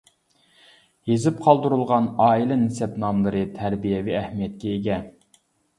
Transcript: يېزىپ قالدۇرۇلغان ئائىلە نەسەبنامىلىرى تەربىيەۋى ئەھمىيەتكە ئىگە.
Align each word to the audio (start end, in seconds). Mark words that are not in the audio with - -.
يېزىپ 1.11 1.43
قالدۇرۇلغان 1.47 2.09
ئائىلە 2.29 2.59
نەسەبنامىلىرى 2.63 3.47
تەربىيەۋى 3.61 4.21
ئەھمىيەتكە 4.23 4.75
ئىگە. 4.77 5.03